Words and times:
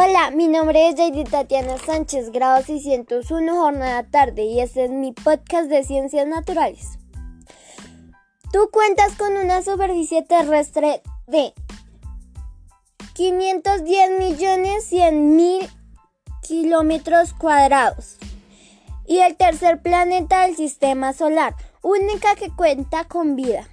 Hola, 0.00 0.30
mi 0.30 0.46
nombre 0.46 0.88
es 0.88 0.94
Jady 0.94 1.24
Tatiana 1.24 1.76
Sánchez, 1.76 2.30
grado 2.30 2.62
601, 2.62 3.52
jornada 3.52 4.04
tarde, 4.04 4.44
y 4.44 4.60
este 4.60 4.84
es 4.84 4.92
mi 4.92 5.10
podcast 5.10 5.68
de 5.68 5.82
ciencias 5.82 6.24
naturales. 6.24 7.00
Tú 8.52 8.70
cuentas 8.70 9.16
con 9.16 9.36
una 9.36 9.60
superficie 9.60 10.22
terrestre 10.22 11.02
de 11.26 11.52
510 13.14 14.20
millones 14.20 14.84
100 14.84 15.34
mil 15.34 15.68
kilómetros 16.42 17.32
cuadrados 17.32 18.18
y 19.04 19.18
el 19.18 19.36
tercer 19.36 19.82
planeta 19.82 20.42
del 20.42 20.54
sistema 20.54 21.12
solar, 21.12 21.56
única 21.82 22.36
que 22.36 22.54
cuenta 22.54 23.02
con 23.02 23.34
vida. 23.34 23.66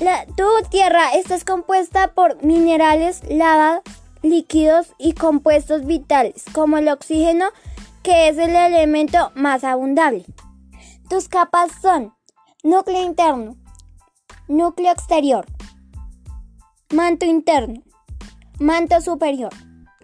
La, 0.00 0.26
tu 0.26 0.48
tierra 0.70 1.14
está 1.14 1.38
compuesta 1.44 2.14
por 2.14 2.42
minerales, 2.42 3.22
lava, 3.28 3.82
líquidos 4.22 4.94
y 4.98 5.12
compuestos 5.12 5.86
vitales, 5.86 6.44
como 6.52 6.78
el 6.78 6.88
oxígeno, 6.88 7.46
que 8.02 8.28
es 8.28 8.38
el 8.38 8.54
elemento 8.54 9.32
más 9.34 9.64
abundable. 9.64 10.24
Tus 11.08 11.28
capas 11.28 11.70
son 11.80 12.14
núcleo 12.62 13.02
interno, 13.02 13.56
núcleo 14.48 14.92
exterior, 14.92 15.46
manto 16.92 17.26
interno, 17.26 17.82
manto 18.58 19.00
superior, 19.00 19.52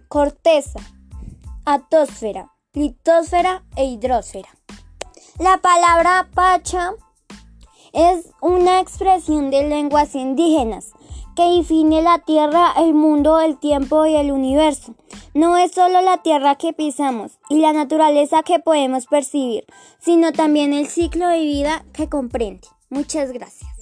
corteza, 0.08 0.80
atmósfera, 1.64 2.52
litosfera 2.72 3.64
e 3.76 3.84
hidrosfera. 3.84 4.48
La 5.38 5.58
palabra 5.58 6.28
pacha 6.34 6.92
es 7.92 8.30
una 8.40 8.80
expresión 8.80 9.50
de 9.50 9.68
lenguas 9.68 10.14
indígenas 10.14 10.92
que 11.36 11.58
define 11.58 12.02
la 12.02 12.18
Tierra, 12.18 12.72
el 12.78 12.94
mundo, 12.94 13.40
el 13.40 13.58
tiempo 13.58 14.06
y 14.06 14.16
el 14.16 14.32
universo. 14.32 14.94
No 15.34 15.58
es 15.58 15.72
solo 15.72 16.00
la 16.00 16.22
Tierra 16.22 16.56
que 16.56 16.72
pisamos 16.72 17.38
y 17.50 17.60
la 17.60 17.72
naturaleza 17.72 18.42
que 18.42 18.58
podemos 18.58 19.06
percibir, 19.06 19.64
sino 20.00 20.32
también 20.32 20.72
el 20.72 20.86
ciclo 20.88 21.28
de 21.28 21.40
vida 21.40 21.84
que 21.92 22.08
comprende. 22.08 22.66
Muchas 22.88 23.32
gracias. 23.32 23.75